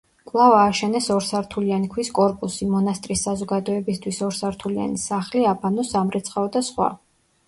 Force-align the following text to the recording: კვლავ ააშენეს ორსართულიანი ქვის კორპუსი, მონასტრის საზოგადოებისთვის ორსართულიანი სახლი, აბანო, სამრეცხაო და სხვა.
კვლავ 0.29 0.53
ააშენეს 0.59 1.07
ორსართულიანი 1.15 1.89
ქვის 1.91 2.09
კორპუსი, 2.19 2.67
მონასტრის 2.71 3.25
საზოგადოებისთვის 3.27 4.21
ორსართულიანი 4.29 5.03
სახლი, 5.03 5.45
აბანო, 5.51 5.85
სამრეცხაო 5.91 6.47
და 6.57 6.63
სხვა. 6.71 6.89